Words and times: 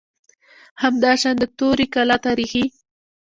همداشان 0.83 1.35
د 1.39 1.43
توري 1.57 1.85
کلا 1.93 2.17
تاریخي 2.25 2.63